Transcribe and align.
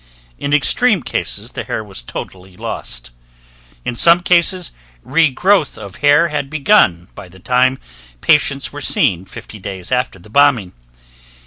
In 0.39 0.51
extreme 0.51 1.03
cases 1.03 1.51
the 1.51 1.63
hair 1.63 1.83
was 1.83 2.01
totally 2.01 2.57
lost. 2.57 3.11
In 3.85 3.95
some 3.95 4.21
cases, 4.21 4.71
re 5.03 5.29
growth 5.29 5.77
of 5.77 5.97
hair 5.97 6.29
had 6.29 6.49
begun 6.49 7.09
by 7.13 7.29
the 7.29 7.37
time 7.37 7.77
patients 8.19 8.73
were 8.73 8.81
seen 8.81 9.25
50 9.25 9.59
days 9.59 9.91
after 9.91 10.17
the 10.17 10.31
bombing. 10.31 10.73